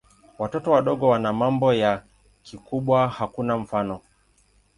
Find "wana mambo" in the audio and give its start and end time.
1.07-1.73